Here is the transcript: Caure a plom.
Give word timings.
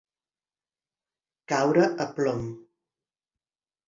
Caure 1.53 1.83
a 2.05 2.07
plom. 2.21 2.41